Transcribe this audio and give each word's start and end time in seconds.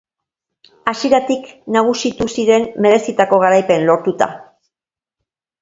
Hasieratik 0.91 1.51
nagusitu 1.75 2.29
ziren 2.37 2.67
merezitako 2.87 3.41
garaipena 3.45 3.89
lortuta. 3.91 4.33